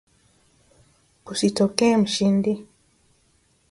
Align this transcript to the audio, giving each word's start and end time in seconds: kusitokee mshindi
kusitokee 1.25 1.97
mshindi 2.01 2.53